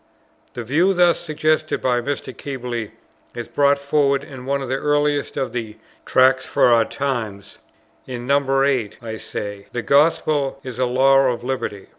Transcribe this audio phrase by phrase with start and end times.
[0.55, 2.35] The view thus suggested by Mr.
[2.35, 2.89] Keble,
[3.35, 5.77] is brought forward in one of the earliest of the
[6.07, 7.59] "Tracts for the Times."
[8.07, 8.63] In No.
[8.63, 11.85] 8 I say, "The Gospel is a Law of Liberty.